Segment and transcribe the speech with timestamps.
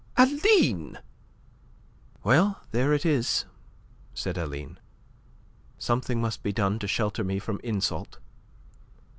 [0.17, 0.97] "Aline!"
[2.23, 3.45] "Well, there it is,"
[4.15, 4.79] said Aline.
[5.77, 8.17] "Something must be done to shelter me from insult.